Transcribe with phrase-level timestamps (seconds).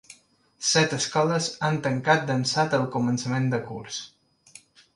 [0.69, 4.03] Set escoles han tancat d’ençà del començament de curs.